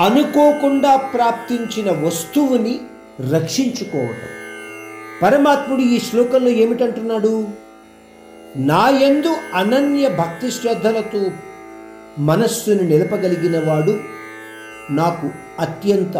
అనుకోకుండా 0.00 0.96
ప్రాప్తించిన 0.96 2.06
వస్తువుని 2.06 2.80
రక్షించుకోవటం. 3.34 4.28
పరమాత్ముడు 5.22 5.80
ఈ 5.80 5.98
శ్లోకంలో 5.98 6.50
ఏమిటంటున్నాడు? 6.50 7.67
నాయందు 8.56 9.34
అనన్య 9.54 10.08
భక్తి 10.08 10.50
శ్రద్ధలతో 10.50 11.30
మనస్సును 12.18 12.82
నిలపగలిగిన 12.82 13.68
వాడు 13.68 14.00
నాకు 14.90 15.30
అత్యంత 15.60 16.18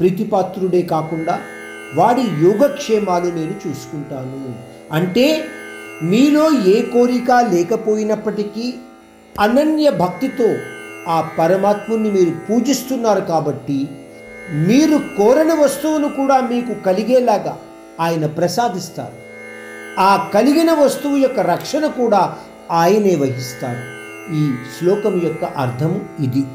ప్రీతిపాత్రుడే 0.00 0.82
కాకుండా 0.82 1.40
వాడి 1.94 2.20
యోగక్షేమాలు 2.20 3.26
నేను 3.26 3.54
చూసుకుంటాను. 3.66 4.54
అంటే 4.92 5.44
మీలో 6.02 6.50
ఏ 6.66 6.82
కోరిక 6.82 7.30
లేకపోయినప్పటికీ 7.30 8.74
అనన్య 9.40 9.90
భక్తితో 9.90 10.56
ఆ 11.08 11.30
పరమాత్ముని 11.38 12.10
మీరు 12.10 12.30
పూజిస్తున్నారు 12.30 13.20
కాబట్టి 13.20 13.88
మీరు 14.50 14.98
కోరని 14.98 15.62
వస్తువును 15.62 16.08
కూడా 16.08 16.40
మీకు 16.40 16.74
కలిగేలాగా 16.74 17.58
ఆయన 18.00 18.26
ప్రసాదిస్తారు. 18.26 19.27
ఆ 19.98 20.30
కలిగిన 20.34 20.72
వస్తువు 20.72 21.16
యొక్క 21.16 21.40
రక్షణ 21.40 21.86
కూడా 21.86 22.38
ఆయనే 22.70 23.14
వహిస్తారు 23.14 23.84
ఈ 24.34 24.42
శ్లోకం 24.78 25.14
యొక్క 25.24 25.44
అర్థము 25.44 26.00
ఇది. 26.20 26.46